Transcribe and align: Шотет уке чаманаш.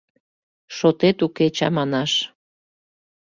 Шотет 0.75 1.17
уке 1.25 1.45
чаманаш. 1.57 2.11